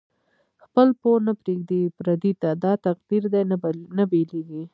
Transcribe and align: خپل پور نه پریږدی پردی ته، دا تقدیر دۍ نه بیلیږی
خپل 0.63 0.87
پور 0.99 1.17
نه 1.27 1.33
پریږدی 1.41 1.81
پردی 1.97 2.31
ته، 2.41 2.49
دا 2.63 2.73
تقدیر 2.85 3.23
دۍ 3.33 3.43
نه 3.97 4.03
بیلیږی 4.11 4.63